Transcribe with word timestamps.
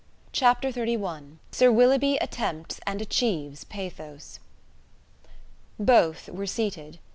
CHAPTER 0.33 0.71
XXXI 0.71 1.37
SIR 1.51 1.71
WILLOUGHBY 1.73 2.17
ATTEMPTS 2.21 2.79
AND 2.87 3.01
ACHIEVES 3.03 3.65
PATHOS 3.65 4.39
Both 5.77 6.27
were 6.27 6.47
seated. 6.47 6.97